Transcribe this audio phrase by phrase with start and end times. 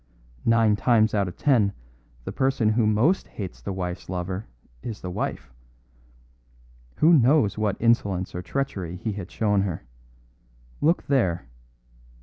[0.47, 1.73] Nine times out of ten
[2.23, 4.47] the person who most hates the wife's lover
[4.81, 5.53] is the wife.
[6.95, 9.85] Who knows what insolence or treachery he had shown her
[10.81, 11.47] look there!"